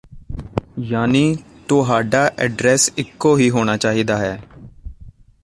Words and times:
ਯਾਨਿ 0.81 1.35
ਤੁਹਾਡਾ 1.67 2.23
ਐਡਰੈਸ 2.37 2.91
ਇੱਕੋ 2.97 3.37
ਹੀ 3.37 3.49
ਹੋਣਾ 3.49 3.77
ਚਾਹੀਦਾ 3.77 4.17
ਹੈ 4.17 4.39